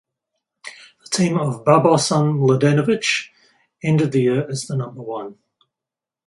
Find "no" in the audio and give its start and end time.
4.75-5.35